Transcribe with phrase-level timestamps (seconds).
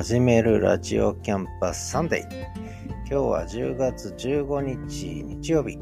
[0.00, 2.30] 始めるラジオキャンパスサンデー。
[3.00, 5.76] 今日は10月15日日曜日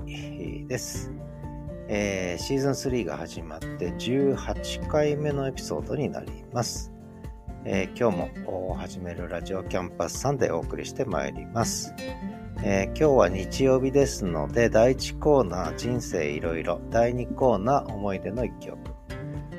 [0.66, 1.12] です。
[1.87, 6.93] えー、シーズン3が始まって18回目のエピソードになります。
[7.65, 11.95] えー、今日も始めるラジオキャンパスサンデーをお送りしてまいります。
[12.64, 18.78] えー、今日は日曜日ですので、第1コーナー人生いろいろ、第2コーナー思い出の一曲、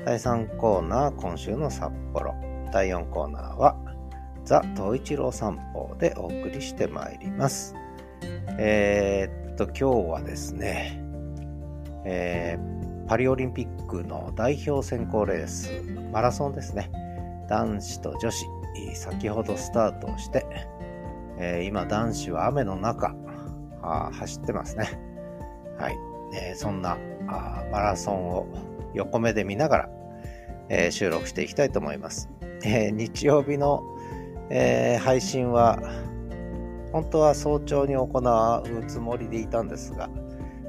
[0.04, 2.34] 第3コーナー今週の札幌、
[2.74, 3.89] 第4コーナーは
[4.44, 7.74] ザ・東一郎散歩でお送りしてまいります。
[8.58, 11.02] えー、っと、今日はですね、
[12.04, 15.70] えー、パリオリンピックの代表選考レース、
[16.12, 16.90] マラソンですね。
[17.48, 18.46] 男子と女子、
[18.94, 20.46] 先ほどスタートして、
[21.38, 23.14] えー、今男子は雨の中
[23.82, 24.88] あ走ってますね。
[25.78, 25.96] はい。
[26.32, 28.46] えー、そんなあマラソンを
[28.94, 29.88] 横目で見ながら、
[30.68, 32.30] えー、収録していきたいと思います。
[32.62, 33.82] えー、日曜日の、
[34.50, 35.78] えー、配信は
[36.92, 40.08] 本当は早朝に行うつもりでいたんですが、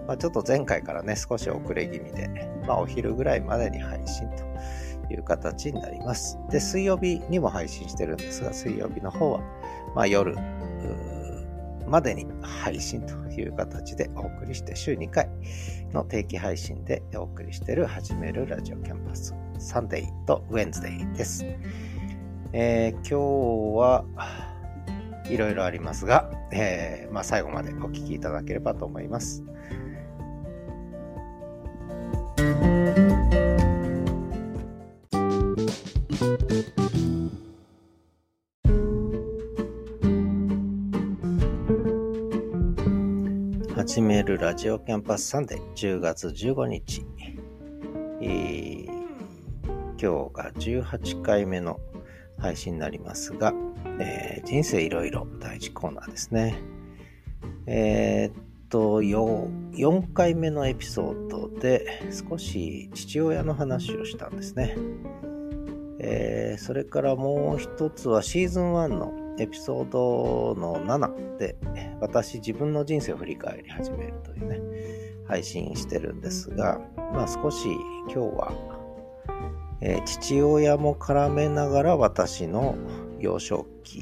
[0.08, 2.30] まあ、ちょっと前回からね少し遅れ気味で、
[2.68, 6.38] まあ、お昼ぐらいまでに配信という形になります。
[6.50, 9.42] で、水曜日にも配信してるんですが、水曜日の方は、
[9.95, 10.36] まあ、夜
[11.88, 15.28] までに配信という形でお送りして、週2回
[15.92, 21.45] の定期配信でお送りしている始めるラジオキャンパスサンデーとウェンズデーです。
[22.54, 23.16] えー、今日
[23.80, 24.06] は
[25.30, 29.44] いろいろありますが、えー、まあ、最後までお聞きいただければと思います。
[43.76, 47.06] 始めるラジオキャンパスサンデー10月15日、
[48.22, 48.86] えー、
[50.00, 51.80] 今日が18回目の
[52.42, 53.54] 配信になりますが、
[54.00, 56.56] えー、人生いろいろ第1コーナーですね。
[57.68, 64.76] えー、っと4、4回目のエピソードで少し父親の話をしたんですね。
[66.00, 71.58] えー、それからもう一つはシーズン1のエピソードの7で
[72.00, 74.60] 私自分の人生を振り返り始めるというね
[75.28, 76.82] 配信してるんですが
[77.14, 77.68] まあ少し
[78.08, 78.54] 今日は、
[79.81, 82.75] え、父親も絡めながら私の
[83.19, 84.02] 幼少期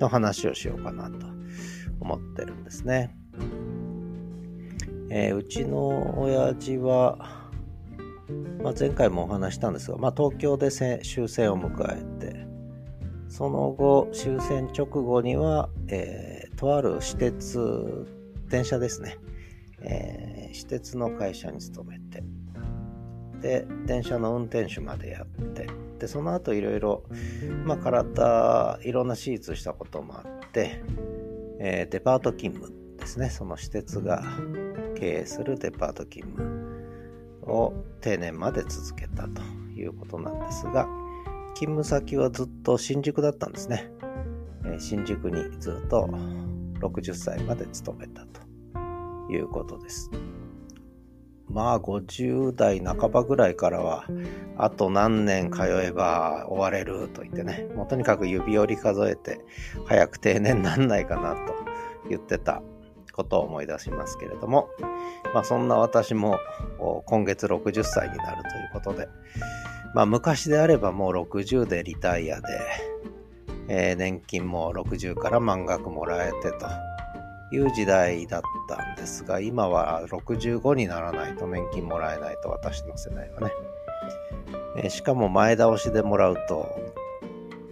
[0.00, 1.26] の話をしようかなと
[2.00, 3.14] 思ってるんですね、
[5.10, 7.48] えー、うちの親父は、
[8.62, 12.50] まあ、前回もお話したんですが、まあ、東京で終戦を迎えて
[13.30, 18.06] その後、終戦直後には、えー、とある私鉄、
[18.48, 19.18] 電車ですね、
[19.82, 22.24] えー、私鉄の会社に勤めて、
[23.40, 25.66] で、電車の運転手までやって、
[25.98, 27.04] で、その後いろいろ、
[27.64, 30.82] まあ、体、いろんな手術したこともあって、
[31.58, 34.22] えー、デパート勤務ですね、その私鉄が
[34.98, 36.70] 経営するデパート勤務
[37.42, 39.42] を定年まで続けたと
[39.74, 40.86] いうことなんですが、
[41.54, 43.90] 勤務先はずっと新宿だったんですね。
[44.64, 46.08] えー、新宿にずっと
[46.80, 48.40] 60歳まで勤めたと
[49.32, 50.10] いうことです。
[51.52, 54.06] まあ50代半ばぐらいからは
[54.56, 59.44] あと何年通えば終われると言ってねもうとにかく指折り数えて
[59.86, 61.54] 早く定年なんないかなと
[62.08, 62.62] 言ってた
[63.12, 64.68] ことを思い出しますけれども
[65.34, 66.38] まあそんな私も
[67.06, 69.08] 今月60歳になるということで
[69.94, 72.46] まあ昔であればもう60でリタイアで、
[73.68, 76.89] えー、年金も60から満額もらえてと。
[77.52, 83.52] いう時代だったんですが、今は65にならないと年金もらえないと私の世代はね。
[84.76, 86.68] え、しかも前倒しでもらうと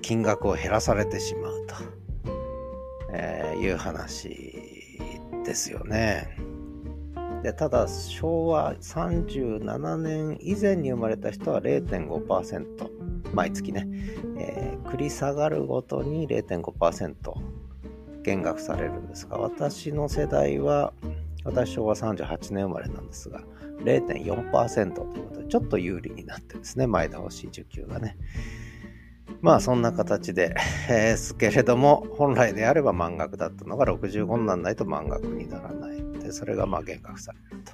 [0.02, 1.74] 金額を減らされてしまうと、
[3.12, 4.98] え、いう話
[5.44, 6.36] ですよね。
[7.42, 13.86] でただ昭和37年以前に生まれた人は0.5%毎月ね、
[14.38, 17.14] えー、繰り下がるごとに0.5%
[18.28, 20.92] 減額されるんですが私の世代は
[21.44, 23.40] 私昭和38年生まれなんですが
[23.84, 28.18] 0.4%ということでちょっと有利になってですね前倒し受給がね
[29.40, 30.54] まあそんな形で、
[30.90, 37.72] え、すけれども本来であれば満額だったのが65にならないと満額にならないで、それがまあ減額されると。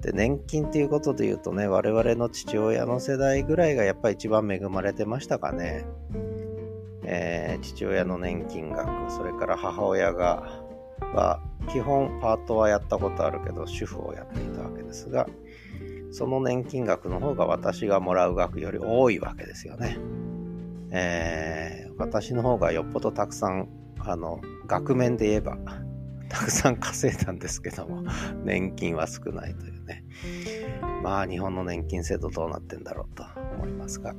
[0.00, 5.84] で、年金っていうことで言うとね、我々の父親の世代ぐらいがやっぱり一番恵まれてましたかね。
[7.04, 10.64] えー、父親の年金額、それから母親が、
[11.14, 15.26] は、基本パートはやったことあるけど、主婦をやっていたわけですが、
[16.10, 19.98] その年金額の方が私がもらう額より多いわけですよね。
[20.90, 23.68] えー、私の方がよっぽどたくさん、
[23.98, 25.58] あの、額面で言えば、
[26.28, 28.04] たくさん稼いだんですけども、
[28.44, 30.04] 年金は少ないというね。
[31.02, 33.24] まあ、日本の年金制度どうなってんだろうと
[33.56, 34.14] 思いますが、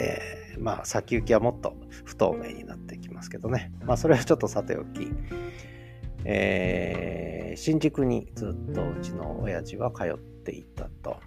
[0.00, 3.72] えー、まあ、先行きはもっと不透明になってきますけどね。
[3.84, 5.10] まあ、それはちょっとさておき、
[6.24, 11.20] えー、新宿にずっとうちの親父は通っていたと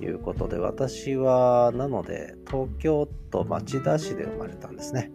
[0.00, 5.10] いうことで、私は、なので、東京都町田市で生まれたんですね。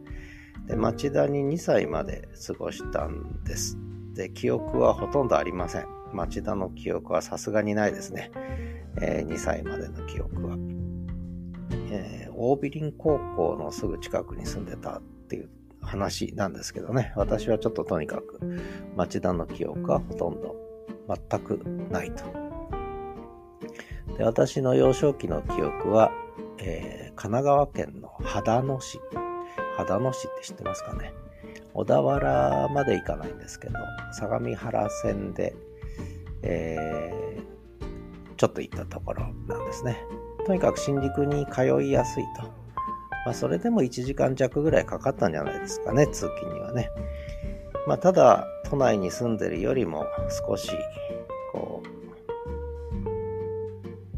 [0.67, 3.77] で、町田に2歳まで過ごしたんです。
[4.13, 5.87] で、記憶はほとんどありません。
[6.13, 8.31] 町田の記憶はさすがにないですね。
[9.01, 10.57] えー、2歳までの記憶は。
[11.91, 15.49] えー、オービリン高校のすぐ近くに住んでたっていう
[15.81, 17.13] 話なんですけどね。
[17.15, 18.39] 私はちょっととにかく
[18.97, 20.55] 町田の記憶はほとんど
[21.07, 21.57] 全く
[21.89, 22.25] ないと。
[24.17, 26.11] で私の幼少期の記憶は、
[26.59, 28.99] えー、神奈川県の秦野市。
[29.77, 31.13] 秦野市って知ってますかね。
[31.73, 33.75] 小田原まで行かないんですけど、
[34.11, 35.55] 相模原線で、
[36.41, 39.97] えー、ちょっと行ったところなんですね。
[40.45, 42.43] とにかく新宿に通いやすいと。
[43.25, 46.89] まあ、それでも1時間弱ぐらいかかったんじゃないですかね、通勤にはね。
[47.87, 50.05] まあ、ただ、都内に住んでるよりも
[50.47, 50.69] 少し、
[51.51, 51.87] こう、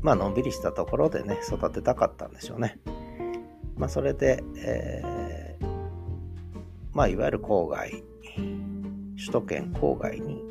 [0.01, 2.79] まあ、のんびりしたところでね、育てたかったんでしょうね。
[3.75, 5.67] まあ、それで、えー、
[6.93, 8.03] まあ、いわゆる郊外、
[9.17, 10.43] 首都圏郊外に、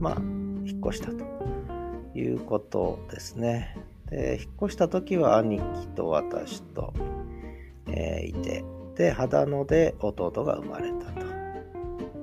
[0.00, 0.16] まあ、
[0.64, 1.24] 引っ越したと
[2.14, 3.76] いうことですね。
[4.12, 6.92] で、引っ越した時は兄貴と私と、
[7.86, 8.62] えー、いて、
[8.94, 11.26] で、秦野で弟が生まれたと。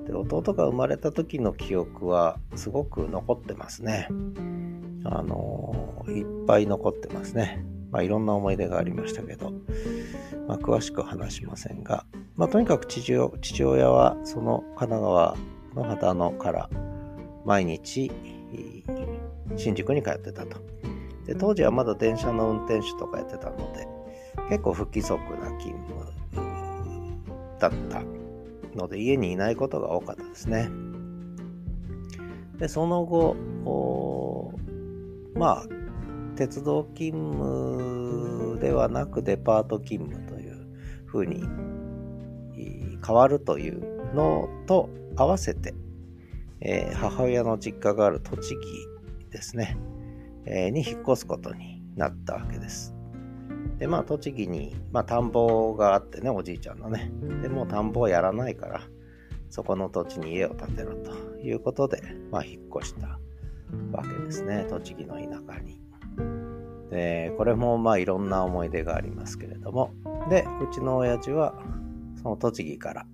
[0.06, 4.06] で、弟が生まれた時の記憶はすごく残ってますね。
[5.04, 7.64] あのー、いっぱい残ってますね。
[7.90, 9.50] まあ、いろんな思い出がありましたけど、
[10.46, 12.06] まあ、詳しく話しませんが、
[12.36, 13.02] まあ、とにかく父
[13.40, 15.36] 父親はその神奈川
[15.74, 16.70] の秦野から
[17.44, 18.12] 毎日
[19.56, 20.79] 新宿に通ってたと。
[21.30, 23.86] で当時はまだ電車の運転手とかやってたので、
[24.48, 26.04] 結構不規則な勤務
[27.60, 28.02] だった
[28.76, 30.68] ので家にいないことが多かったですね。
[32.58, 33.36] で、その後、
[35.36, 35.66] まあ、
[36.34, 40.66] 鉄道勤務ではなくデパート勤務という
[41.06, 41.44] ふうに
[43.06, 45.74] 変わるというのと合わせて、
[46.60, 49.76] えー、母親の実家がある栃木ですね、
[50.46, 52.94] え、に引っ越すことになったわけです。
[53.78, 57.10] で、まあ、栃木に、まあ、田んぼがあってね、おじいちゃんのね。
[57.42, 58.82] でもう田んぼをやらないから、
[59.48, 63.18] そこの土地に家を建てろということで、まあ、引っ越した
[63.92, 65.80] わけですね、栃木の田舎に。
[66.90, 69.92] で、これもまあいろんな思い出がありますけれども、
[70.28, 71.54] で、うちの親父は、
[72.22, 73.06] その栃木から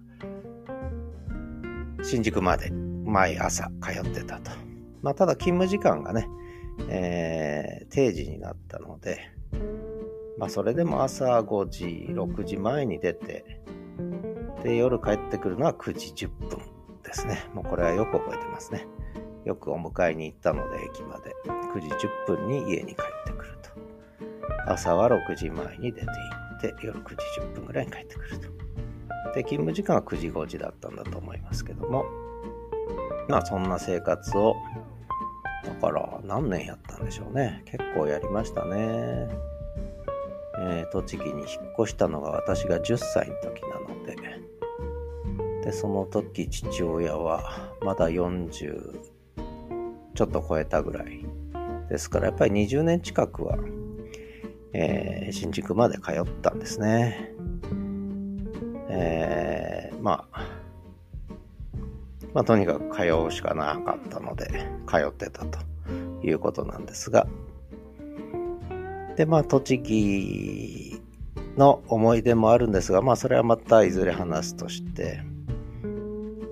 [2.03, 2.71] 新宿まで
[3.05, 4.51] 毎朝通ってたと。
[5.03, 6.29] まあ、ただ勤務時間がね、
[6.89, 9.31] えー、定時になったので、
[10.39, 13.61] まあ、それでも朝5時、6時前に出て、
[14.63, 16.59] で、夜帰ってくるのは9時10分
[17.03, 17.45] ですね。
[17.55, 18.87] もうこれはよく覚えてますね。
[19.45, 23.71] よくお迎えに行ったので、駅まで9時10分に家に帰ってくると。
[24.67, 26.13] 朝は6時前に出て行
[26.59, 28.49] って、夜9時10分ぐらいに帰ってくると。
[29.35, 32.05] で、勤務時間は9時5時だったんだと思いますけども、
[33.29, 34.57] まあそんな生活を、
[35.67, 37.63] だから何年やったんでしょうね。
[37.67, 39.29] 結構やりましたね。
[40.59, 44.17] えー、栃木に引っ越したのが私が10歳の時なので、
[45.65, 49.01] で、その時父親はまだ40
[50.15, 51.27] ちょっと超えたぐらい。
[51.89, 53.59] ですからやっぱり20年近くは、
[54.73, 57.33] えー、新宿まで通ったんですね。
[58.89, 59.36] え
[62.37, 65.59] まあとにかく通うしかなかったので通ってたと
[66.23, 67.27] いうことなんですが、
[69.17, 71.01] で、まあ、栃木
[71.57, 75.23] の思い出もあるんですが、まあ、それはまたいずれ話すとして、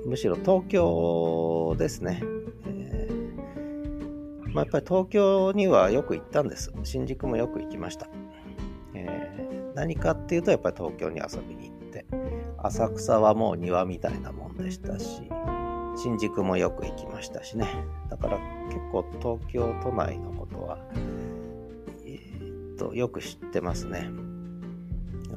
[0.06, 2.22] むしろ東京ですね。
[2.66, 6.72] えー、まあ、やっぱり東京にはよく行ったんです。
[6.82, 8.08] 新宿もよく行きました。
[8.94, 12.06] えー、何かっていうと、やっぱり東京に遊びに行って、
[12.62, 15.28] 浅草はもう庭みたいなもんでしたし、
[15.96, 17.66] 新宿もよく行きましたしね。
[18.10, 20.78] だから結構東京都内のことは、
[22.04, 22.16] え
[22.74, 24.10] っとよく知ってますね。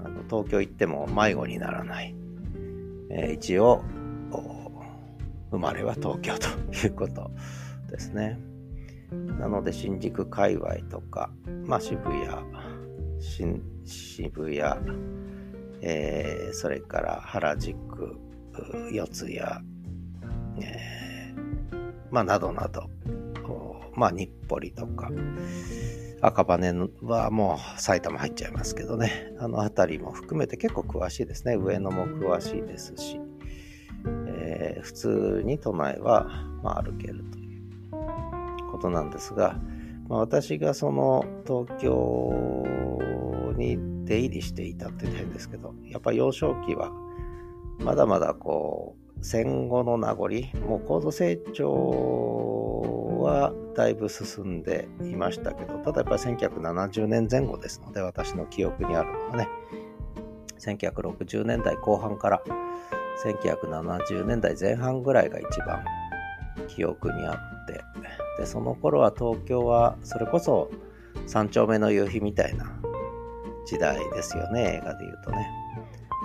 [0.03, 2.15] あの東京行っても迷子にならない。
[3.09, 3.83] えー、一応、
[5.49, 6.47] 生まれは東京と
[6.87, 7.31] いうこと
[7.89, 8.37] ですね。
[9.39, 11.29] なので新宿界隈とか、
[11.65, 12.25] まあ、渋谷、
[13.19, 14.59] 新渋谷、
[15.81, 18.17] えー、それから原宿、
[18.91, 19.39] 四谷、
[20.63, 21.33] え、
[22.11, 22.89] まあ、などなど、
[23.95, 25.09] まあ、日暮里とか、
[26.21, 31.55] 赤羽はもう埼玉入っちゃいますけどね、あの辺りも含めて結構詳しいですね。
[31.55, 33.19] 上野も詳しいですし、
[34.27, 36.27] えー、普通に都内は、
[36.63, 39.59] まあ、歩けるということなんですが、
[40.07, 42.63] まあ、私がその東京
[43.57, 46.91] に出入りしていたって言った変ですけど、やっぱ幼少期は
[47.79, 50.29] まだまだこう戦後の名残、
[50.67, 59.47] もう高度成長はだいぶ進んでいましたけど、ただやっぱり1970年前後ですので、私の記憶にあるのはね、
[60.59, 62.41] 1960年代後半から
[63.23, 65.83] 1970年代前半ぐらいが一番
[66.67, 67.83] 記憶にあって。
[68.37, 70.69] でその頃は東京はそれこそ
[71.25, 72.71] 三丁目の夕日みたいな
[73.65, 74.79] 時代ですよね。
[74.81, 75.49] 映画で言うとね。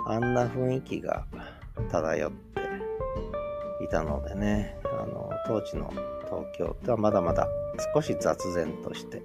[0.05, 1.25] あんな雰囲気が
[1.89, 2.62] 漂って
[3.83, 5.91] いたのでねあの当時の
[6.25, 7.47] 東京ってはまだまだ
[7.93, 9.21] 少し雑然として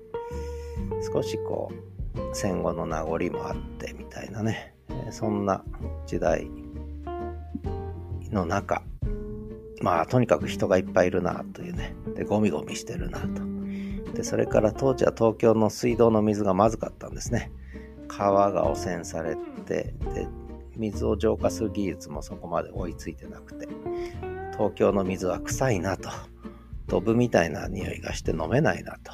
[1.12, 4.74] 少しこう戦後の名残もあってみたいなね
[5.10, 5.62] そんな
[6.06, 6.48] 時代
[8.30, 8.82] の中
[9.80, 13.48] まあとにかく人がいっぱいいるなというねでゴミゴミしてるなと。
[14.14, 17.52] でそれから当時は東京の水道の水がまずかったんですね。
[18.08, 20.26] 川が汚染されてで
[20.76, 23.67] 水を浄化する技術もそこまで追いついてなくて。
[24.58, 26.10] 東京の水は臭いなと。
[26.88, 29.12] ドブみたいな匂いがして飲めないなと。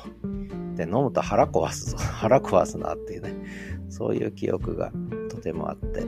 [0.75, 1.99] で飲むと腹壊すぞ。
[2.01, 3.35] 腹壊すなっていうね。
[3.91, 4.91] そういう記憶が
[5.29, 6.03] とてもあって。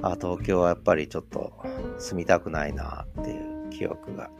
[0.00, 1.52] あ東京はやっぱりちょっと
[1.98, 4.30] 住みたくないなっていう記憶が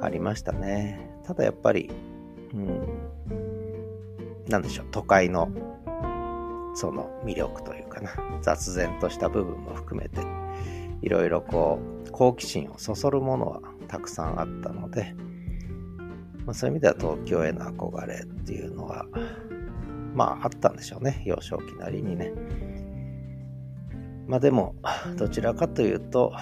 [0.00, 1.10] ありましたね。
[1.24, 1.90] ただやっぱり
[2.54, 2.80] うん
[4.48, 4.86] 何でしょう。
[4.92, 5.50] 都会の
[6.74, 8.12] その魅力というかな。
[8.40, 10.20] 雑然とした部分も含めて。
[11.02, 15.14] いろいろこう好奇心をそそるものはたくさんあったので、
[16.44, 19.06] まあ、そういう意味では東京への憧れっていうのは
[20.14, 21.22] まああったんでしょうね。
[21.24, 22.32] 幼少期なりにね。
[24.26, 24.76] まあでも
[25.16, 26.32] どちらかというと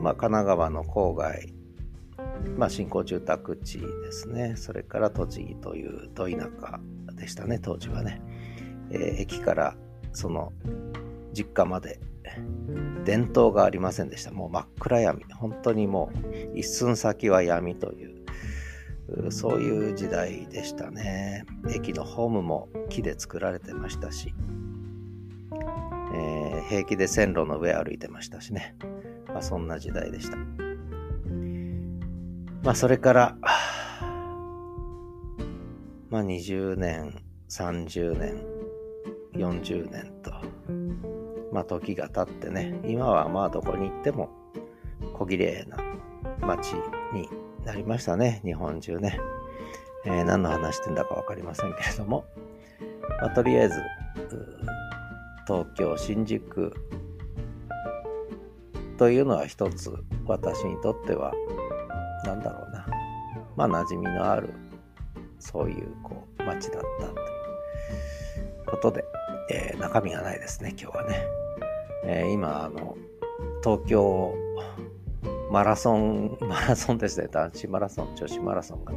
[0.00, 1.54] まあ神奈川の郊外
[2.56, 4.54] まあ新興住宅地ですね。
[4.56, 6.80] それから栃木というど田舎
[7.14, 8.20] でしたね当時はね、
[8.90, 9.76] えー、駅から
[10.12, 10.52] その
[11.36, 12.00] 実家まで。
[13.04, 14.32] 電灯がありませんでした。
[14.32, 15.24] もう真っ暗闇。
[15.32, 16.10] 本当にも
[16.54, 18.16] う一寸先は闇という。
[19.30, 21.44] そういう時代でしたね。
[21.72, 24.34] 駅のホームも木で作られてましたし、
[26.12, 28.74] えー、平気で線路の上歩いてましたしね、
[29.28, 30.36] まあ、そんな時代でした。
[32.64, 33.36] まあそれから
[36.08, 37.12] まあ、20年、
[37.48, 38.42] 30年、
[39.34, 40.30] 40年と、
[41.56, 44.28] まあ、時が経ってね、今はまあどこに行っても
[45.14, 45.78] 小綺麗な
[46.46, 46.74] 街
[47.14, 47.30] に
[47.64, 49.18] なりましたね、日本中ね。
[50.04, 52.26] えー、何の話してんだか分かりませんけれども、
[53.22, 53.82] まあ、とりあえず、
[55.46, 56.74] 東京、新宿
[58.98, 59.90] というのは一つ
[60.26, 61.32] 私にとっては、
[62.26, 62.86] 何だろうな、
[63.56, 64.50] まあ馴染みのある
[65.38, 69.04] そういうこう街だったということで、
[69.50, 71.45] えー、中身がないですね、今日はね。
[72.06, 72.96] えー、今、あの、
[73.62, 74.34] 東京
[75.50, 78.94] マラソン、マラソンですね、男子マラソン、女子マラソンが、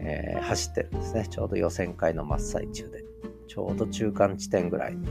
[0.00, 1.26] えー、走ってるんですね。
[1.28, 3.04] ちょうど予選会の真っ最中で、
[3.46, 5.08] ちょうど中間地点ぐらいに、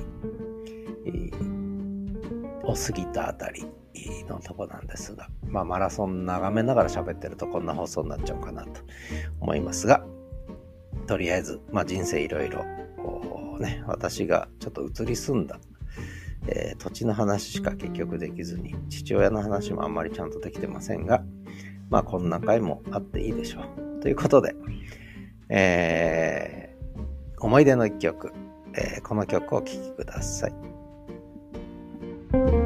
[1.06, 3.66] えー、を過ぎたあたり
[4.28, 8.82] のとこなんですが、まあマラソン眺めながら喋ってるとこんな放送になっちゃうかなと
[9.40, 10.06] 思いますが、
[11.08, 12.66] とりあえず、まあ、人生いろいろ、
[13.60, 15.60] ね、私がちょっと移り住んだ、
[16.48, 21.24] えー、土地の話しか結局できずに、父親の話もあんまりちゃんとできてませんが、
[21.90, 24.02] まあ、こんな回もあっていいでしょう。
[24.02, 24.56] ということで、
[25.50, 28.32] えー、思い出の一曲、
[28.74, 32.65] えー、この曲をお聴きください。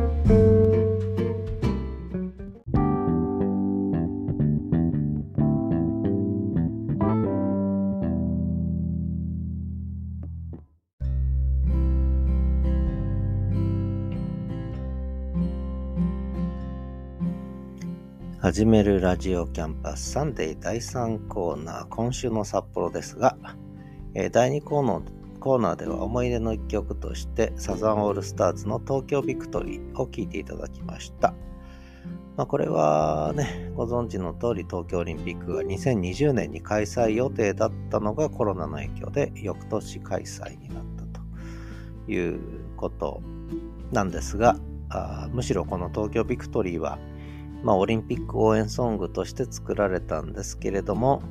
[18.50, 23.38] 始めるラジオキャンパスサンデー第3コーナー、今週の札幌ですが、
[24.16, 31.36] えー、第2コーナーコーナーでは思い出の一曲としてサザンオールスターズの東京 VICTORY を聴いていただきました。
[32.38, 42.40] まあ、これはね、ご存知の通り東京オリンピックが2020年に開催予定だったのがコロナの影響で翌年開催になったという
[42.78, 43.22] こと
[43.92, 44.58] なんですが、
[44.90, 46.98] あむしろこの東京ビクトリーは、
[47.64, 51.22] まあ、オリンピック応援ソングとして作られたんですけれども、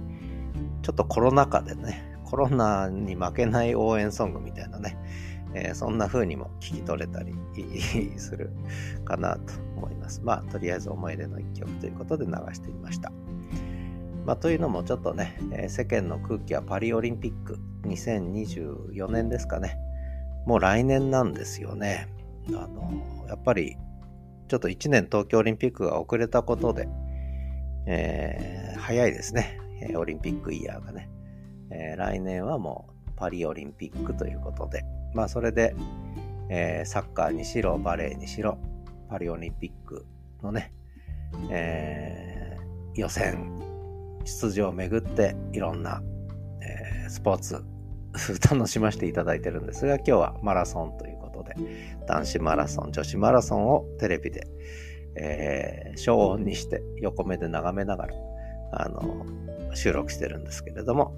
[0.83, 4.99] ちょっとコロナ禍でね、コロナに負けない応援ソングみたいなね、
[5.55, 7.35] えー、そんな風にも聞き取れたり
[8.19, 8.51] する
[9.05, 10.21] かなと思います。
[10.23, 13.11] まあ、とりあえず思い出の一曲ということで流してみました。
[14.27, 19.79] まあ、というのもちょっとね、え、世間の空気はパリオリンピック2024年ですかね。
[20.47, 22.09] もう来年なんですよね。
[22.49, 23.79] あの、やっぱり
[24.49, 26.89] ちょっと1年東京オリンピックが遅れたことで、
[27.87, 29.59] えー、早いですね。
[29.97, 31.09] オリンピックイヤーがね。
[31.71, 35.75] えー、来年はもうパリオリンピックということで、まあそれで、
[36.49, 38.59] えー、サッカーにしろ、バレーにしろ、
[39.09, 40.07] パリオリンピック
[40.43, 40.73] のね、
[41.51, 43.61] えー、予選、
[44.25, 46.03] 出場をめぐっていろんな、
[46.63, 47.65] えー、スポーツ
[48.51, 51.57] 楽しませていただいてるんですが、今日はマラソンということで、
[52.07, 54.47] 男子マラソン、女子マラソンをテレビで、
[55.17, 58.15] えー、消音にして横目で眺めながら、
[58.73, 59.27] あの、
[59.75, 61.15] 収録してるんですけれども、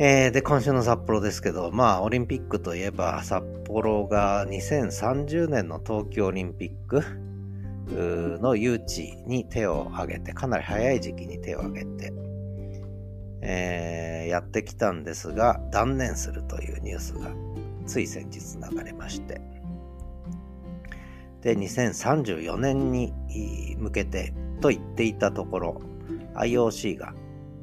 [0.00, 7.02] えー、で、今週の札幌ですけど、まあ、オリンピックといえば、札幌が2030年の冬季オリンピック
[8.40, 12.12] の誘致に手を挙げて、かなり早い時期に手を挙げて、
[13.42, 17.30] えー、やってきたんですが、断念するというニュースが
[17.84, 19.40] つい先日流れまして、
[21.40, 23.12] で、2034年に
[23.78, 25.82] 向けてと言っていたところ、
[26.34, 27.14] IOC が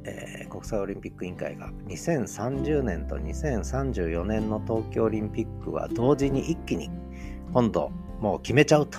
[0.04, 6.90] えー、国際オリンピック委員会が2030年と2034年の東京オリンピックは同時に一気に
[7.52, 8.98] 今度もう決めちゃうと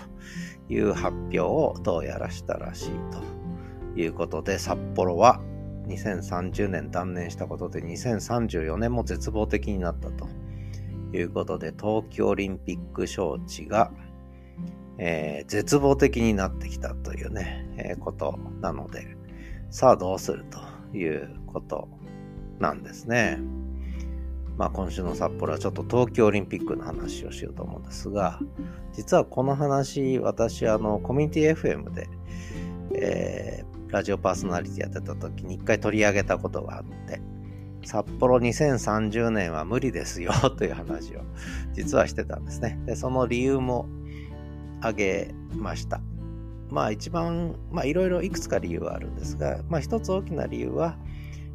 [0.69, 2.89] いう発表をどうやらしたらしい
[3.95, 5.41] ということで札幌は
[5.88, 10.27] 2030年断念したことで2034年も絶望的になったと。
[11.13, 13.91] いうことで東京オリンピック招致が、
[14.97, 19.15] えー、絶望的になってきたというね、えー、ことなので
[19.69, 20.45] さあどうする
[20.91, 21.88] ということ
[22.60, 23.39] なんですね。
[24.58, 28.39] まあ今週の札幌はちょっと東京オリンピックの話をしようと思うんですが、
[28.93, 32.10] 実はこの話、私あのコミュニティ FM で、
[32.93, 37.21] えー、ラジオパーソナリティやってた時に一回取り上げたことがあって、
[37.84, 41.22] 札幌2030年は無理ですよ という話を
[41.74, 42.80] 実はしてたんですね。
[42.86, 43.88] で、その理由も
[44.80, 46.02] 挙げました。
[46.70, 50.98] まあ一番、まあいろいろいくつか理由はあるんですが、まあ一つ大きな理由は、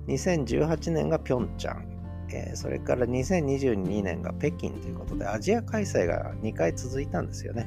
[0.08, 1.84] 2018年がピョンチャン、
[2.30, 7.66] えー、それから2022年が北京ということで、アジア開催が2回続いたんですよね。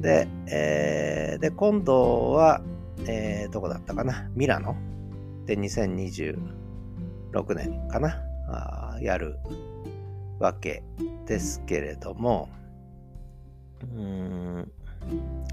[0.00, 2.62] で、えー、で今度は、
[3.06, 4.28] えー、どこだったかな？
[4.34, 4.76] ミラノ
[5.46, 6.63] で2020
[7.34, 9.38] 6年かなあやる
[10.38, 10.82] わけ
[11.26, 12.48] ですけれども、
[13.82, 14.72] うーん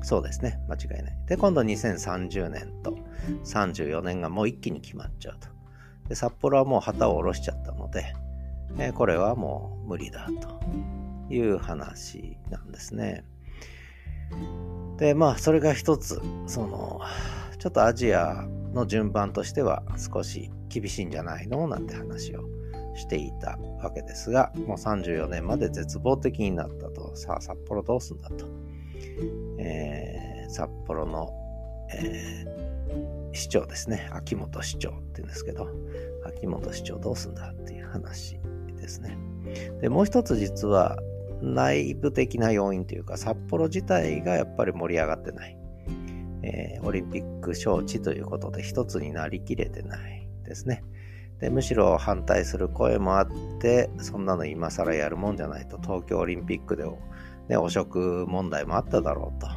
[0.03, 0.59] そうですね。
[0.69, 1.17] 間違いない。
[1.27, 2.97] で、今度2030年と
[3.45, 5.47] 34年がもう一気に決まっちゃうと。
[6.09, 8.13] で、札幌はもう旗を下ろしちゃったので、
[8.77, 13.25] えー、これはもう無理だという話なんですね。
[14.97, 17.01] で、まあ、それが一つ、その、
[17.59, 22.43] ちょっとアジアの順番としては少し厳しいんじゃないのなんて話を
[22.95, 27.15] していたわけですが、もう34年まで絶望的になったと。
[27.15, 28.45] さあ、札幌どうすんだと。
[29.59, 31.29] えー、札幌の、
[31.93, 34.09] えー、市長ですね。
[34.11, 35.67] 秋元市長って言うんですけど、
[36.25, 38.39] 秋元市長どうすんだっていう話
[38.77, 39.17] ですね。
[39.81, 40.97] で、もう一つ実は
[41.41, 45.57] 内部的な要因というか、札幌自体がやっぱり盛り上がってない。
[46.43, 50.83] えー、オリンピック招致ということで一つになりきれてないですね。
[51.39, 53.27] でむしろ反対する声もあっ
[53.59, 56.85] て、そんなの今更やるもんじゃないと、東京オリンピックで
[57.49, 59.47] ね、汚職問題もあっただろうと。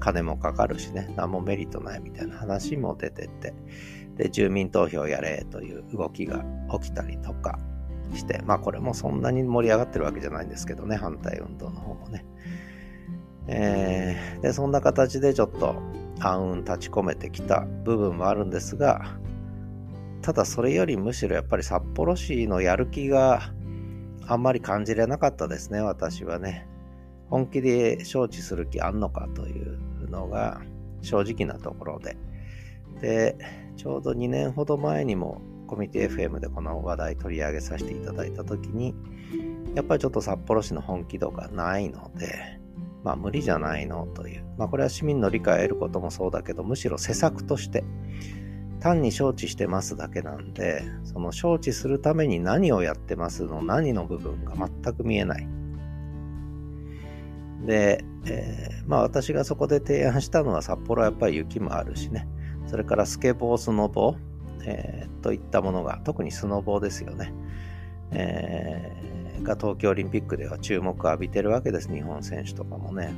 [0.00, 3.54] 金もかかるしね、何もメリットないみたいな話も出てって、
[4.16, 7.58] で、住民投票やれという動きが起きたりとか
[8.14, 12.24] して、まあこれもそんなに盛り上がってるわけじゃないんですけどね、反対運動の方もね。
[13.46, 15.74] えー、で、そんな形でちょっと
[16.20, 19.18] 暗雲立ち込めてきた部分もあるんですが、
[20.22, 23.52] ただそれよりむしろやっぱり札幌市のやる気が
[24.26, 26.66] あんまり感じれなかったですね、私はね。
[27.30, 29.78] 本気で招致する気あんのかという
[30.10, 30.60] のが
[31.02, 32.16] 正直なところで。
[33.00, 33.36] で、
[33.76, 38.94] ちょうど2年ほど前にもコミュニティ FM でこの話題取り上げさせていただいたときに、
[39.74, 42.57] やっぱりちょっと札幌市の本気度がないので、
[43.04, 44.44] まあ無理じゃないのという。
[44.58, 47.84] まあこれは市民の理解を得ることもそうだけど、むしろ施策として、
[48.80, 55.48] 単に招致してますだけなんで、その招致するために何をやってますの何の部分が全く見えない。
[57.66, 62.28] で、えー、まあ私がそこで提案したのは札幌はやっぱり雪もあるしね、
[62.66, 64.16] それからスケボー、スノボー、
[64.64, 67.32] えー、といったものが、特にスノボーですよね、
[68.12, 73.14] えー、が東京オリンピックでは注目を浴びてるわけです、日本選手とかもね。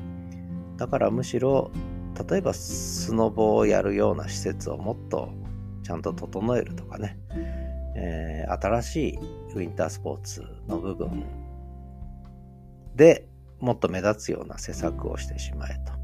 [0.77, 1.71] だからむしろ、
[2.29, 5.31] 例えばスノボをやるような施設をもっと
[5.83, 7.19] ちゃんと整えるとかね、
[7.97, 11.25] えー、新しいウィンタースポーツの部分
[12.95, 13.29] で
[13.59, 16.01] もっと目立つような施策をしてしまえと。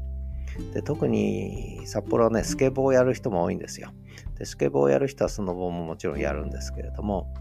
[0.73, 3.91] で特に札幌はね、スケボーをやる人も多いんですよ。
[4.39, 7.33] でスケボーをやる人はスノボーももちろんやるんですけれども、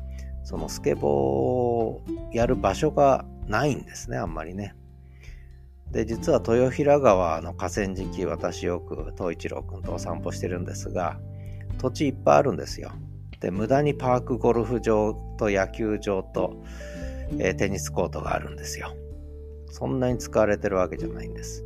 [0.46, 4.76] そのスケボーをやる場所がないんですね、あんまりね。
[5.90, 11.18] で、実は豊平川の河川敷、私よく東一郎くんとお散歩してるんですが、
[11.78, 12.92] 土地いっぱいあるんですよ。
[13.40, 16.62] で、無駄にパークゴルフ場と野球場と、
[17.40, 18.94] えー、テニスコートがあるんですよ。
[19.68, 21.64] そんなに使われてるわけじゃないんです。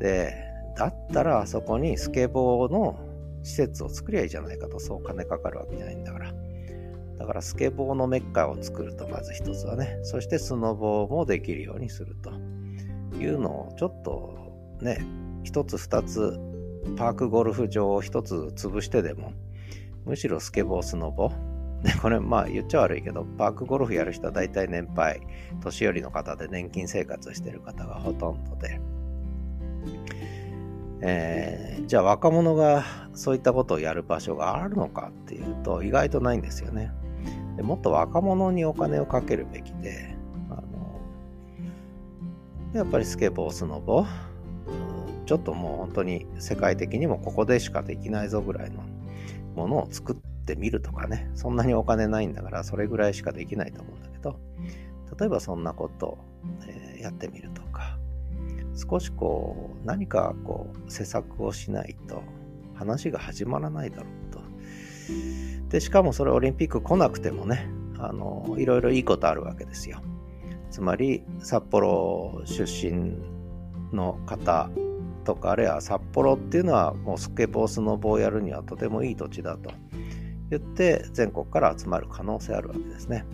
[0.00, 0.34] で、
[0.78, 2.98] だったらあそこにスケボーの
[3.42, 6.45] 施設を作りゃいいじゃないかと、そう金かかるわけじゃないんだから。
[7.26, 12.30] だからスケボーのメッカを作ると、まず一つはね、そしてスノボーもできるようにすると。
[13.20, 15.04] いうのを、ちょっとね、
[15.42, 16.38] 一つ二つ、
[16.96, 19.32] パークゴルフ場を一つ潰してでも、
[20.04, 21.30] むしろスケボー、スノボ。
[21.82, 25.20] ー、で、これまあ言っちゃ悪いけど、パークゴルフやる人は大体年配、
[25.60, 28.80] 年寄りの方で年金生活してる方がほとんどで、
[31.00, 32.84] えー、じゃあ若者が
[33.14, 36.92] そういったことをやる場所があるのかっていうと意外とないんですよね。
[37.56, 40.16] でもっと若者にお金をかけるべきで、
[40.50, 41.00] あの
[42.74, 44.04] やっぱりスケボー、スノボ、
[45.24, 48.82] ちょっともう本当に世界的にもここでしかできないぞぐらいの
[49.54, 54.38] ものを作ってみるとかね、そんなにお金ないんだからそれぐらいしかできないと思うんだけど、
[55.18, 56.18] 例えばそんなことを、
[56.68, 57.98] え、やってみるとか、
[58.74, 62.22] 少しこう何かこう施策をしないと
[62.74, 64.25] 話が始まらないだろう。
[65.68, 70.00] で、しかもそれオリンピック来なくてもね、あの、いろいろいいことあるわけですよ。
[70.70, 73.16] つまり札幌出身
[73.92, 74.68] の方
[75.24, 79.70] とかあるいは札幌っていうのはもうスケボースノボーやるにはとてもいい土地だと
[80.50, 83.24] 言って全国から集まる可能性あるわけですね。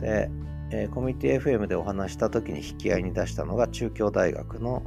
[0.00, 0.30] で、
[0.70, 4.82] えー、コミュニティ FM でお話した時に引き合いに出したのが中京大学の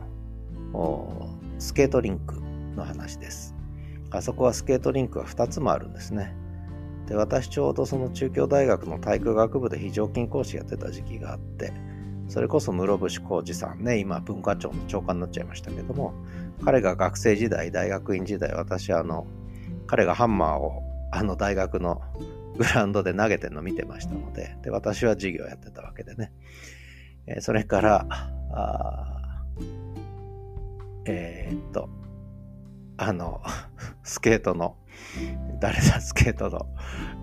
[1.60, 2.42] スケートリンク
[2.76, 3.53] の話です。
[4.14, 6.34] あそこはスケートリンクが2つもあるんですね。
[7.08, 11.74] で、私ちょうどその中京大学の体育学部で非常勤講師やってた時期があって、
[12.30, 16.14] それこそ室伏浩二さんね、今文化庁の長官になっちゃいましたけども、
[16.64, 19.28] 彼が学生時代、大学院時代、私はあの、
[19.88, 22.02] 彼がハンマーをあの大学の
[22.58, 26.32] グラウンドで投げてるの見てましたので、で、私は授業やってたわけでね。
[27.26, 28.08] えー、それから、
[28.54, 29.44] あ
[31.06, 31.90] えー、っと、
[32.98, 33.42] あの、
[34.04, 34.78] スケートの、
[35.60, 36.68] 誰だ、スケートの、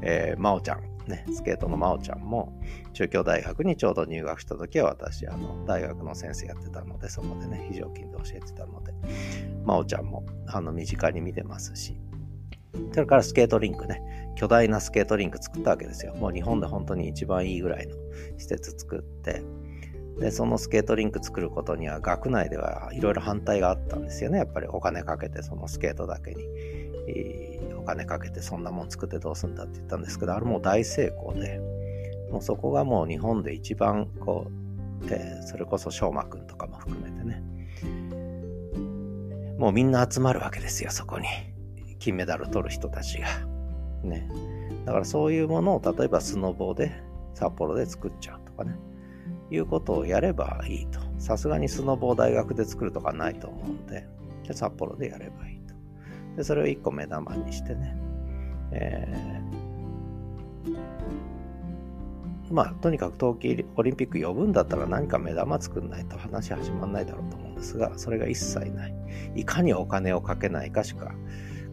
[0.02, 2.60] えー、真央ちゃん、ね、スケートの真央ちゃんも、
[2.92, 8.92] 中京大学にちょうど入学した時は私、あの、大学の先生やってたので、そこでね、非常勤で教えてたので、
[9.64, 12.00] 真央ちゃんも、あの、身近に見てますし、
[12.92, 14.02] それからスケートリンクね。
[14.36, 16.14] 巨大なスケートリンク作ったわけですよ。
[16.14, 17.94] もう日本で本当に一番いいぐらいの
[18.38, 19.42] 施設作って。
[20.18, 24.38] で、そのスケートリンク作ることには学内ではいろいろ反対があったんですよね。
[24.38, 26.42] やっぱりお金かけてそのスケートだけに、
[27.08, 31.58] えー、お金かけてそんなもん作ってどうすんだって言ったんですけど、あれもう大成功で、
[32.30, 34.46] もうそこがもう日本で一番こ
[35.02, 37.42] う、えー、それこそ翔馬くんとかも含めてね、
[39.58, 41.26] もうみんな集まるわけですよ、そこに。
[41.98, 43.26] 金メダル取る人たちが。
[44.02, 44.28] ね。
[44.86, 46.92] だからそういうものを例えばスノボで
[47.34, 48.74] 札幌で作っちゃうとかね。
[49.50, 51.00] いうことをやればいいと。
[51.18, 54.06] さすがにスノボを大学で作るとかないと思うんで、
[54.46, 55.74] で札幌でやればいいと。
[56.36, 57.96] で、それを一個目玉にしてね。
[58.72, 68.94] えー、まあ、とにかく冬季オリンピック呼ぶんだったら何か目玉作んないと話始まんないだろうと思うんですが、それが一切ない。
[69.34, 71.14] いかにお金をかけないかしか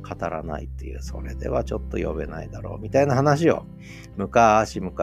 [0.07, 3.65] 語らないっていう、それではちょっと呼べないだろうみたいな話を
[4.15, 4.93] 昔々、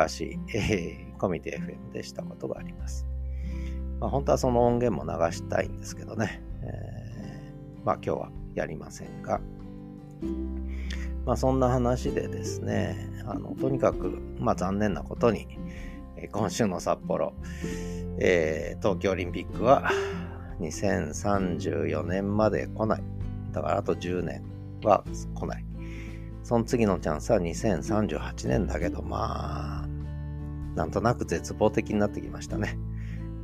[0.55, 3.07] えー、コミュニティ FM でしたことがあります。
[4.01, 9.41] まあ、本当はその音源も流したいんですけどね、えー、まあ今日はやりませんが、
[11.25, 15.47] まあそんな話でですね、あの、とにかく、まあ残念なことに、
[16.33, 17.35] 今週の札幌、
[18.19, 19.91] えー、東京オリンピックは
[20.61, 23.03] 2034年まで来ない。
[23.53, 24.43] だからあと10年
[24.83, 25.65] は来ない。
[26.43, 29.89] その次のチャンスは2038年だけど、まあ、
[30.75, 32.79] なんとなく絶望的になってきましたね。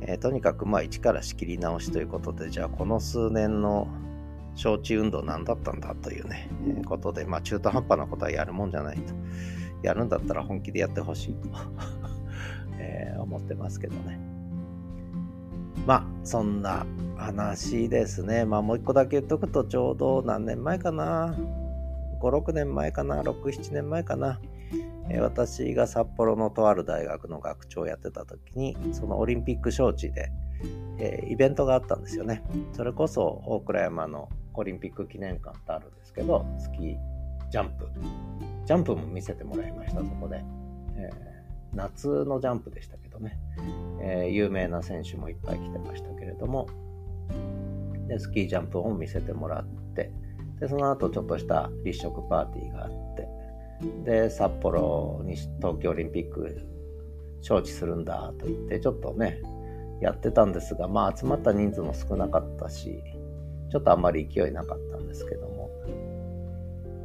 [0.01, 3.87] えー、とにかくまあ一から仕切り直しということで、じゃあこの数年の
[4.55, 9.13] 招致運動何だったんだというね、えー、ことで、まあ中途半端なことはやるもんじゃないと。
[9.83, 11.49] やるんだったら本気でやってほしいと
[12.77, 14.19] えー、思ってますけどね。
[15.87, 16.85] まあ、そんな
[17.17, 18.45] 話ですね。
[18.45, 21.35] まあもう一個だけ言っとくと、ちょうど何年前かな
[22.19, 24.39] ？5、6年前かな？6、7年前かな？
[25.19, 30.31] 私が札幌のとある大学の学長をやってた時に、そのオリンピック招致で、
[30.99, 32.43] え、イベントがあったんですよね。
[32.73, 36.97] それこそ大倉山のオリンピック記念館ってあるんですけど、スキー
[37.49, 37.89] ジャンプ。
[38.65, 40.43] ジャンプも見せてもらいました、そこで。
[40.95, 43.39] えー、夏のジャンプでしたけどね、
[44.01, 46.67] えー、有名な選手もいっぱい来てましたけれども、
[48.07, 50.11] でスキージャンプを見せてもらって、
[50.59, 53.27] で、その後ちょっとした立食パーティーがあって、
[54.05, 56.61] で、札幌に東京オリンピック
[57.41, 59.41] 招致するんだと言って、ちょっとね、
[60.01, 63.03] やってたんですが、まあ集まった人数も少なかったし、
[63.71, 65.69] ちょっとあんまり勢いなかったんですけども、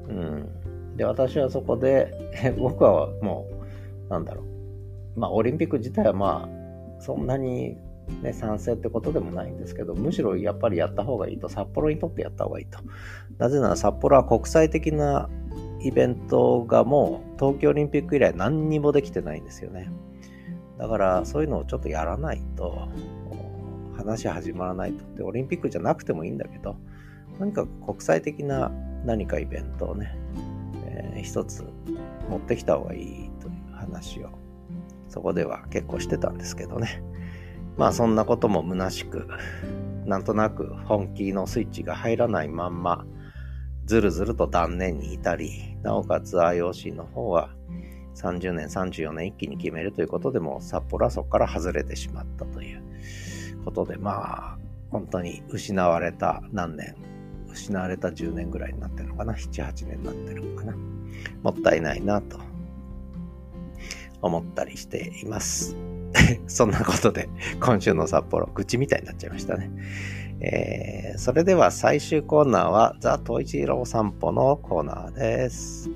[0.08, 0.96] うん。
[0.96, 2.12] で、私はそこで、
[2.58, 3.48] 僕はも
[4.08, 5.20] う、なんだろう。
[5.20, 7.76] まあ、オリンピック自体はまあ、そんなに
[8.22, 12.78] ね、賛成ってことでもないんですけど、むしろやっぱりやった方がいいと、札幌にとってやった方がいいと。
[13.38, 15.28] なぜなら札幌は国際的な
[15.80, 19.90] イベントがもう東京オリンピック以来何にもできてないんですよね。
[20.78, 22.88] だからそういうのをちょっとやらないと、
[23.96, 25.04] 話始まらないと。
[25.16, 26.76] で、オリンピックじゃなくてもいいんだけど、
[27.38, 28.70] 何か国際的な
[29.04, 30.16] 何かイベントをね、
[30.84, 31.64] えー、一つ
[32.28, 34.28] 持ってきた方がいいという話を、
[35.08, 37.02] そこでは結構してたんですけどね。
[37.76, 39.28] まあそんなことも虚しく、
[40.04, 43.06] なんとなく本気のスイッチが入らないまんま、
[43.86, 47.50] ずるずると断念に至り、なおかつ IOC の方は
[48.16, 52.82] 30年、34年一気に決めるということでも札幌はそこから外れてしまったという
[53.64, 54.58] ことで、まあ、
[54.90, 56.96] 本当に失われた何年、
[57.48, 60.76] 失われた10年ぐらいになってるのかな、7、8年になってるのかな。
[61.42, 62.40] もったいないなと
[64.20, 65.76] 思ったりしています。
[66.48, 67.28] そんなことで、
[67.60, 69.70] 今週の札幌、愚痴みたいになっちゃいましたね。
[70.40, 75.90] えー、それでは最終コーナーは、ザ・トイチロー散歩のコーナーです。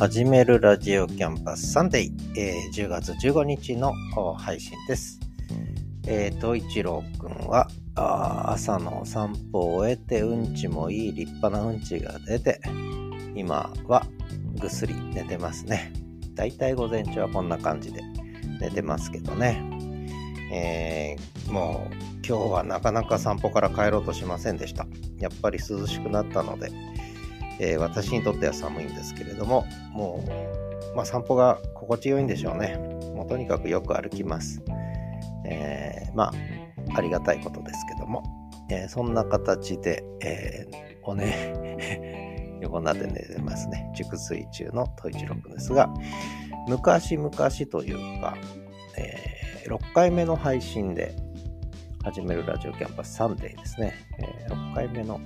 [0.00, 3.92] 始めるラジオキャンパスサンデー、えー、10月15日の
[4.38, 5.20] 配信です。
[6.06, 12.60] えー、冬一郎くんは朝の散歩を終えてうんちもいい立派なうんちが出て
[13.34, 14.06] 今は
[14.58, 15.92] ぐっすり寝てますね。
[16.34, 18.02] だいたい午前中はこんな感じで
[18.60, 19.62] 寝てますけどね。
[20.52, 21.94] えー、もう
[22.26, 24.86] 今日はなかなか散歩から帰ろうとしませんでした。
[25.18, 26.70] やっぱり涼しくなったので、
[27.60, 30.24] えー、私にとっては寒いんですけれども、も
[30.92, 32.76] う、まあ、散歩が心地よいんでしょうね。
[33.14, 34.62] もうとにかくよく歩きます。
[35.44, 36.32] えー、まあ、
[36.94, 38.22] ありがたいことですけども、
[38.70, 43.90] えー、そんな形で、えー、おね、 横になって寝てますね。
[43.94, 45.92] 熟睡中のトイチロ君ですが、
[46.68, 48.36] 昔々というか、
[48.96, 51.14] えー、6回目の配信で
[52.04, 53.94] 始めるラジオキャンパスサンデーですね。
[54.18, 55.20] えー、6回目の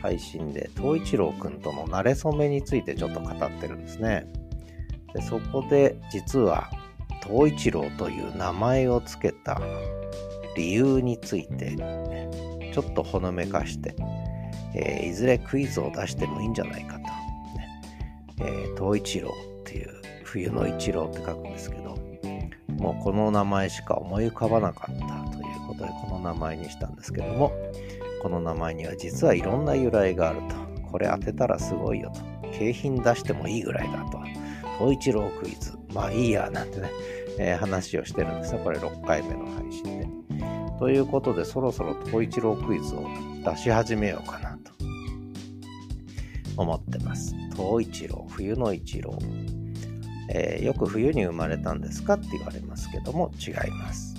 [0.00, 4.26] 配信で、冬一郎くんとの馴れ初めについてちょっと語ってるんですね。
[5.14, 6.70] でそこで、実は、
[7.30, 9.60] 冬一郎という名前を付けた
[10.56, 11.76] 理由について、
[12.72, 13.94] ちょっとほのめかして、
[14.74, 17.00] えー、いずれクイズを出してもいいんじゃないかと。
[17.00, 17.10] ね
[18.40, 19.88] えー、冬一郎っていう、
[20.24, 21.96] 冬の一郎って書くんですけど、
[22.78, 27.52] もうこの名前しか思い浮かばなかったということで、この名前にしたんですけども、
[28.22, 30.68] この名前には実はいろんな由来があると。
[30.90, 32.20] これ当てたらすごいよと。
[32.50, 34.20] 景品出してもいいぐらいだと。
[34.78, 35.78] 東一郎クイズ。
[35.92, 36.90] まあいいや、なんてね、
[37.38, 38.60] えー、話をしてるんですね。
[38.62, 40.08] これ6回目の配信で。
[40.78, 43.06] ということで、そろそろ東一郎クイズを
[43.44, 44.72] 出し始めようかなと
[46.56, 47.34] 思ってます。
[47.56, 49.18] 東一郎、冬の一郎。
[50.30, 54.14] えー、よく冬に生まれたんですかって言われますけども、違います。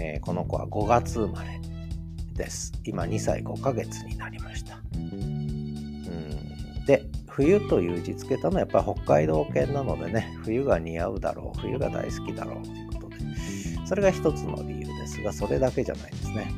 [0.00, 1.58] えー、この子は5月生まれ。
[2.38, 2.72] です。
[2.84, 4.80] 今2歳5ヶ月になりました。
[4.94, 7.04] うんで、
[7.38, 13.16] 冬という字付けたのはやっぱり北海道犬なのでね、冬が似合うだろう、冬が大好きだろうということで、
[13.86, 16.50] それが一つの理由ですが、それだけじゃないですね。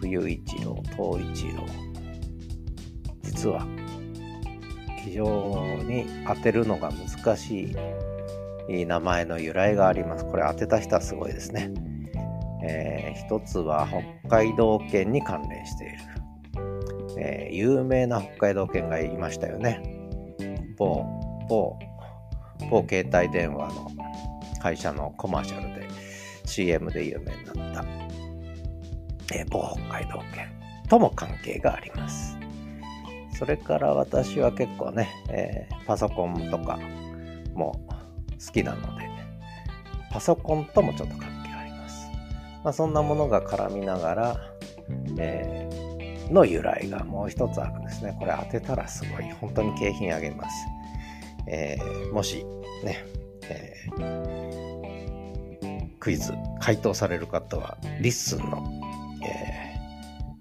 [0.00, 1.66] 冬一郎、東一郎。
[3.20, 3.66] 実は、
[5.04, 5.24] 非常
[5.84, 7.76] に当てるのが難し
[8.66, 10.24] い名前の由来があります。
[10.24, 11.70] これ当てた人はすごいですね。
[12.62, 13.86] えー、一つは
[14.22, 15.98] 北海道犬に関連している。
[17.18, 19.97] え、有名な北海道犬がいましたよね。
[20.78, 21.04] 某、
[21.48, 21.78] 某、
[22.70, 23.90] 某携帯電話の
[24.60, 25.88] 会社のコマーシャルで
[26.44, 27.84] CM で有名になった、
[29.34, 32.38] えー、某北海道犬とも関係があります。
[33.38, 36.78] それから私は結構ね、えー、パソコンとか
[37.54, 37.80] も
[38.44, 39.08] 好きなので、
[40.10, 42.08] パソコンともちょっと関係あります。
[42.64, 44.36] まあ、そんなものが絡みながら、
[45.18, 45.87] えー、
[46.30, 48.16] の由来がもう一つあるんですね。
[48.18, 49.30] これ当てたらすごい。
[49.40, 50.66] 本当に景品あげます。
[51.46, 52.44] えー、もし
[52.84, 53.04] ね、
[53.42, 54.38] えー、
[55.98, 58.70] クイズ回答される方は、リッスンの、
[59.24, 59.74] え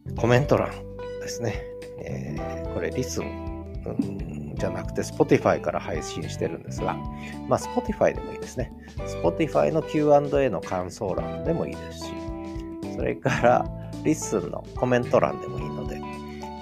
[0.10, 0.72] ー、コメント欄
[1.22, 1.62] ですね。
[2.00, 3.26] えー、これ LISTEN、
[3.86, 6.96] うんじゃなくて Spotify から配信してるんですが、
[7.48, 8.72] まあ Spotify でもいいですね。
[9.24, 12.06] Spotify の Q&A の感想欄でもいいですし、
[12.96, 13.66] それから
[14.04, 15.77] LISTEN のコメント欄でもいいので、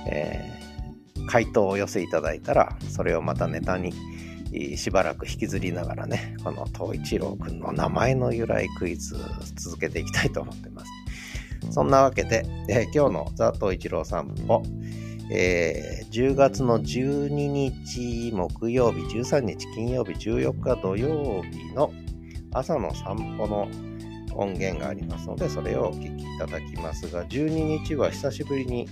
[0.07, 3.93] えー、回答をお寄せいただいたら、それをまたネタに
[4.77, 9.15] しばらく引きずりながらね、この東一郎くんの名前の由来クイズ
[9.55, 10.91] 続けていきたいと思ってます。
[11.71, 14.63] そんなわけで、えー、今日のザ・東一郎散歩、
[15.31, 21.91] えー、10月の12日木曜日、13日金曜日、14日土曜日の
[22.53, 23.67] 朝の散歩の
[24.35, 28.87] 音源がありますので、それをお聞きいただきますが、12日は久しぶりに、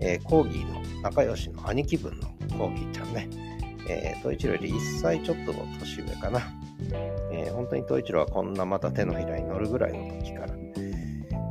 [0.00, 3.28] えー、コーギーの仲良しの兄貴分のコーギーちゃんね、
[3.88, 6.40] えー、トイチロより1歳ちょっとの年上かな。
[7.32, 10.54] えー、本当にトイチロはこんなまた手のひらに乗るぐらいの時から、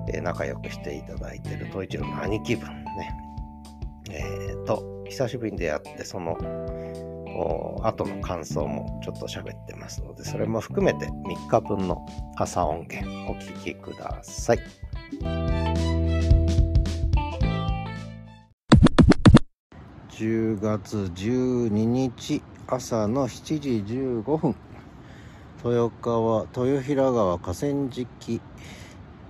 [0.09, 3.17] えー、仲良くしていただいてるトイチロの兄貴分ね、
[4.11, 6.37] えー、と、久しぶりに出会って、その、
[7.83, 12.05] 後の感想もちょっと喋ってますので、それも含めて3日分の
[12.37, 15.94] 朝音源お聴きください。
[20.15, 24.55] 10月12日朝の7時15分
[25.61, 28.35] 豊川豊平川河川敷。
[28.35, 28.41] 今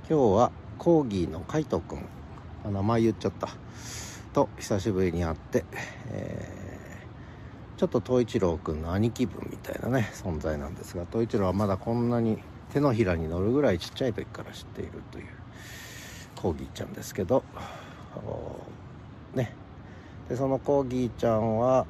[0.07, 2.07] 日はコーギーの海斗くん
[2.71, 3.49] 名前言っちゃった。
[4.33, 5.65] と久しぶりに会って、
[6.09, 12.37] えー、ちょっと東一郎くんの兄貴分みたいなね存在なんですが東一郎はまだこんなに
[12.71, 15.25] 手のひらに乗るぐらいちっちゃい時から知っているという
[16.35, 17.43] コーギーちゃんですけど
[19.33, 19.64] ね
[20.29, 21.85] でそのコーギーちゃんは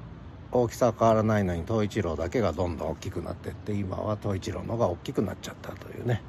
[0.51, 6.21] 大きさは変わらないのに東一郎だけがどんどん大きくなってって今は東一郎のが大きくなっちゃったというね。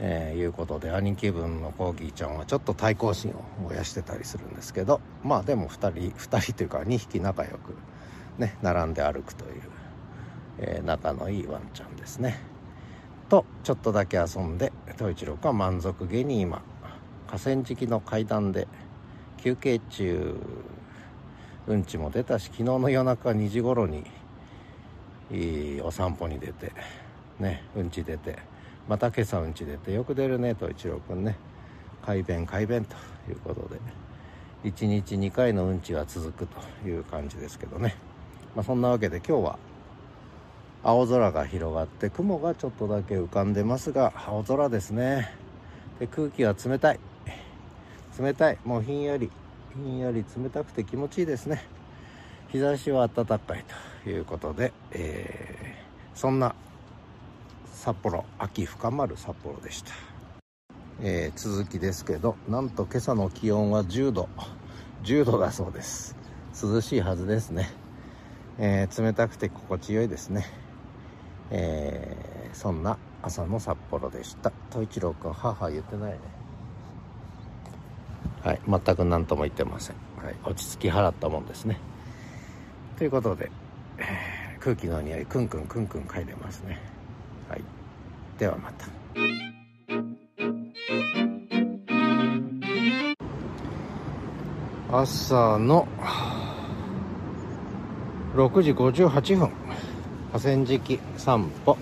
[0.00, 5.00] えー、いうことで兄貴分のコーギーちゃんはちょっと対抗心を燃やしてたりするんですけど。
[5.24, 7.74] まあでも2人2人というか2匹仲良く
[8.38, 9.62] ね並んで歩くという、
[10.58, 12.38] えー、仲のいいワンちゃんですね。
[13.28, 16.62] とちょっとだけ遊んで統一郎が満足げに今
[17.26, 18.68] 河川敷の階段で
[19.38, 20.36] 休憩中
[21.68, 24.02] うんちも出たし昨日の夜中2時頃に
[25.30, 26.72] いいお散歩に出て
[27.38, 28.38] ねうんち出て
[28.88, 31.36] また今朝うんち出てよく出るねと一郎くんね。
[32.02, 32.96] 快便快便と
[33.28, 37.96] いうことで1日2回のうんちが続くという感じですけどね。
[38.56, 39.58] まあそんなわけで今日は
[40.82, 45.30] 青空が広がって雲がちょっとだけ浮かんでますが青空ですね。
[46.00, 47.00] で空気は冷たい。
[48.18, 48.58] 冷たい。
[48.64, 49.30] もうひんやり。
[49.84, 51.64] ひんやり冷たくて気持ちいいですね。
[52.48, 53.64] 日差しは暖かい
[54.04, 56.54] ということで、えー、そんな
[57.74, 59.92] 札幌秋深まる札幌でした、
[61.02, 64.28] えー、続きですけどなんと今朝の気温は10度
[65.04, 66.16] 10度だそうです。
[66.60, 67.70] 涼しいはずですね、
[68.58, 70.46] えー、冷たくて心地よいですね、
[71.50, 74.50] えー、そんな朝の札幌でした。
[74.70, 76.37] 統一郎君母言ってないね。
[78.42, 78.60] はい。
[78.68, 81.78] 全く何とも言ってません、はい、落ち着き払ったもんですね。
[82.96, 83.50] ということで、
[83.98, 86.80] えー、空気の匂いクンクンクンクン嗅いでますね。
[87.48, 87.62] はい。
[88.38, 88.86] ではまた。
[94.90, 95.86] 朝の
[98.34, 99.50] 6時58分。
[100.32, 101.76] 河川敷散歩。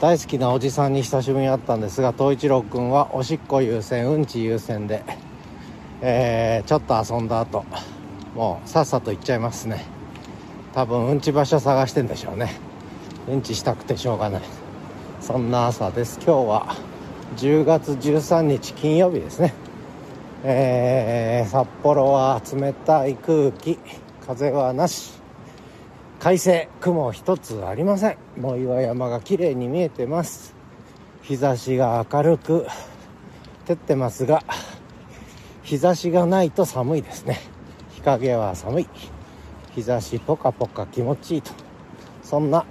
[0.00, 5.02] 大好きなおじさんに久しぶりに会ったんですが東一郎君はおしっこ優先うんち優先で、
[6.00, 7.64] えー、ちょっと遊んだ後
[8.36, 9.84] もうさっさと行っちゃいますね。
[10.72, 12.52] 多分うんち場所探してんでしょうね。
[13.28, 14.42] うんちしたくてしょうがない。
[15.20, 16.20] そんな朝です。
[16.24, 16.76] 今日は
[17.36, 19.52] 10月13日金曜日ですね。
[20.44, 23.80] えー、札幌は冷たい空気
[24.24, 25.18] 風はなし。
[26.28, 26.68] 快晴。
[26.82, 28.18] 雲一つありません。
[28.36, 30.54] もう岩山が綺麗に見えてます。
[31.22, 32.66] 日差しが明るく
[33.64, 34.44] 照ってますが
[35.62, 37.38] 日差しがないと寒いですね。
[37.94, 38.88] 日陰は寒い。
[39.74, 41.50] 日差しポカポカ気持ちいいと。
[42.22, 42.66] そんな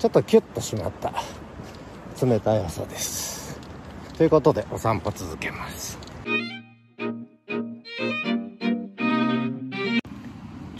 [0.00, 1.12] ちょっとキュッとしまった
[2.26, 3.56] 冷たい朝です。
[4.16, 5.96] ということでお散歩続けます。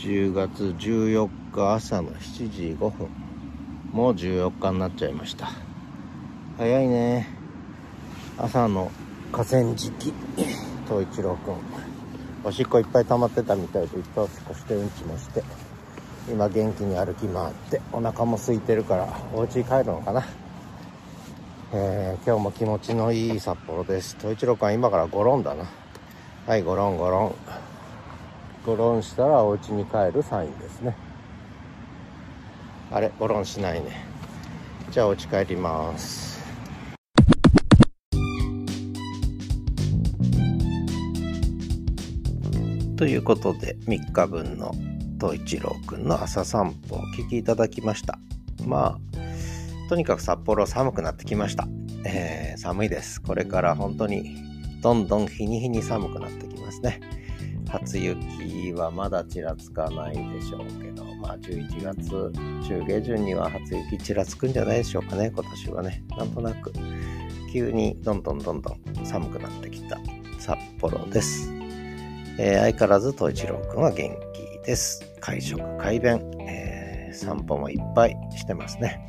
[0.08, 3.10] 10月14日朝の7時5分。
[3.92, 5.50] もう14日になっちゃいました。
[6.56, 7.28] 早いね。
[8.38, 8.90] 朝の
[9.30, 10.14] 河川敷。
[10.86, 11.56] 東一郎くん。
[12.42, 15.42] おしっこいっぱい溜まってたみたいでいっぱいおしっこしてうんちもして。
[16.30, 17.82] 今元気に歩き回って。
[17.92, 20.24] お腹も空いてるからお家に帰るのかな。
[21.74, 24.16] えー、今日も気持ちのいい札幌です。
[24.18, 25.66] 東一郎くん今からゴロンだな。
[26.46, 27.67] はいゴロンゴロン。
[28.64, 30.94] ゴロンしたらお家に帰るサインですね。
[32.90, 34.04] あれゴロンしないね。
[34.90, 36.38] じゃあお家帰ります。
[42.96, 44.74] ということで3日分の
[45.20, 48.18] 東一郎くんの朝散歩をお聞きいただきました。
[48.66, 51.68] まあとにかく札幌寒くなってきました、
[52.04, 53.22] えー、寒いです。
[53.22, 54.36] これから本当に
[54.82, 57.00] どんどん日に日に寒くなってきますね。
[57.68, 62.32] 初雪はまだちらつかないでしょうけど、まあ11月
[62.66, 66.04] 中下旬には初雪ちらつくんじゃないでしょうかね、今年はね。
[66.16, 66.72] なんとなく
[67.52, 69.98] 急にどんどんどんどん寒くなってきた
[70.38, 71.52] 札幌です。
[72.38, 75.04] えー、相変わらず東一郎くんは元気です。
[75.20, 79.02] 会食、会弁、えー、散歩もいっぱいしてますね。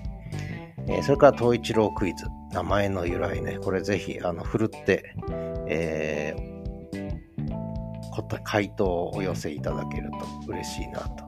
[0.88, 5.14] えー、それから東一郎クイズ、名前の由来ね、これぜひ、あの、ふるって、
[5.68, 6.59] えー、
[8.22, 11.24] 回答をお寄せいただけると嬉しいなと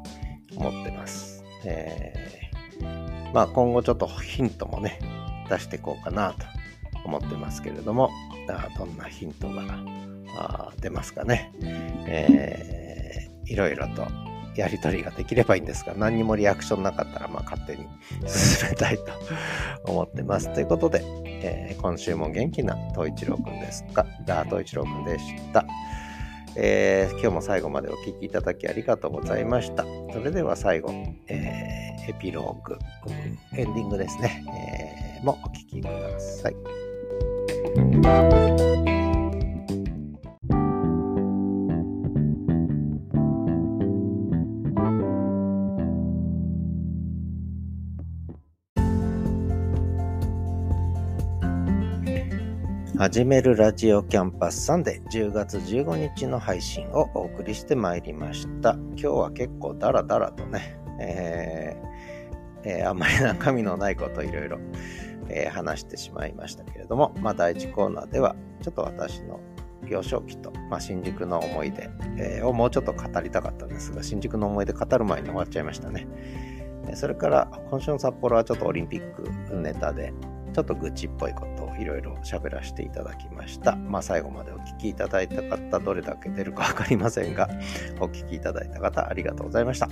[0.56, 1.44] 思ってます。
[1.66, 5.00] えー、まあ今後ちょっとヒントもね、
[5.50, 6.46] 出していこうかなと
[7.06, 8.10] 思ってますけれども、
[8.50, 9.64] あどんなヒントが
[10.80, 11.52] 出ますかね。
[12.08, 14.08] えー、いろいろと
[14.56, 17.88] やり取りができればいいんですが、何にもリアクションなかったら、まあ勝手に
[18.28, 19.04] 進めたいと
[19.86, 20.54] 思ってます。
[20.54, 25.66] ということで、えー、今週も元気な東一郎くんですが、ダー東一郎くんでした。
[26.56, 29.86] えー、今日も最後までお聴きいただきありがとうございました。
[30.14, 30.92] それでは最後、
[31.28, 32.78] えー、エピローグ、
[33.56, 34.44] エンディングですね、
[35.20, 36.56] えー、もお聴きください。
[53.02, 58.74] 始めるラジオキャンパスサンデー10月15日の配信をお送りしてまいりました。
[58.90, 64.60] 今日は結構ダラダラとね、えーえー、あんまり中身のないこといろいろ
[65.52, 69.40] 話してしまいましたけれども、まあ、第1コーナーではちょっと私の
[69.88, 76.06] 幼少期と、まあ、新宿の思い出、をもうちょっと語りたかったんですが、新宿の思い出語る前に終わっちゃいましたね。
[76.94, 80.14] それから今週の札幌はちょっとオリンピックネタで
[80.54, 83.76] ちょっと愚痴っぽいことをいろいろ喋らせていただきました。
[83.76, 87.50] まあ最後までお聞きいただいた方、どれだけ出るかわかりませんが、
[88.00, 89.90] お聞きいただいた方、ありがとうございました。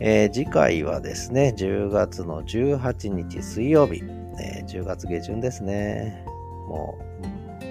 [0.00, 4.02] えー、次回はですね、10月の18日水曜日、
[4.40, 6.24] えー、10月下旬ですね。
[6.68, 6.98] も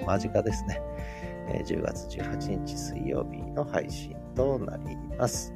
[0.02, 0.80] う、間近ですね。
[1.48, 5.52] えー、10月18日水曜日の配信となります。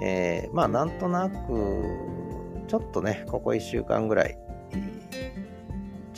[0.00, 2.20] えー、まあなんとなく、
[2.68, 4.38] ちょっとね、ここ1週間ぐらい、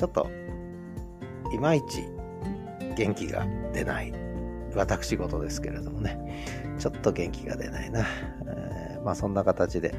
[0.02, 0.28] ちょっと、
[1.52, 2.02] いまいち
[2.96, 4.12] 元気が出ない。
[4.74, 6.18] 私事ですけれどもね。
[6.76, 8.04] ちょっと元気が出ないな。
[8.48, 9.94] えー、まあそんな形で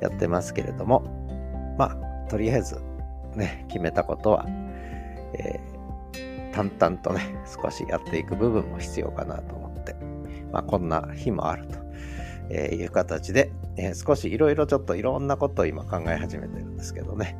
[0.00, 2.80] やってますけれども、まあとりあえず
[3.36, 4.46] ね、決めたことは、
[5.34, 9.94] えー、淡々とね、少しやっていく部分も必要かなと思って、
[10.50, 11.86] まあこんな日もあると。
[12.48, 17.36] えいう形で、えー、少しいろいろちょっといろんなことを今考え始めてるんですけどね。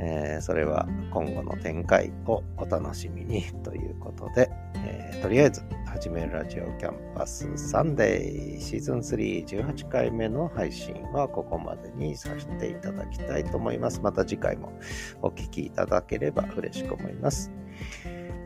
[0.00, 14.00] えー、それは今後の展開をお楽しみにということで、えー、とりあえず、始めるラジオキャンパスサンデーシーズン3、18回目の配信はここまでにさせていただきたいと思います。
[14.00, 14.72] また次回も
[15.20, 17.50] お聴きいただければ嬉しく思います。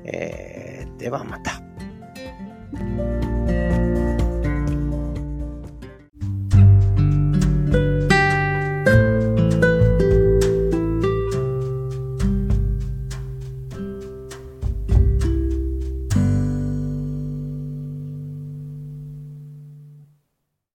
[0.04, 1.60] えー、ではまた。